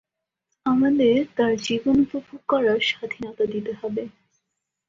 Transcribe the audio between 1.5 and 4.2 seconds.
জীবন উপভোগ করার স্বাধীনতা দিতে হবে।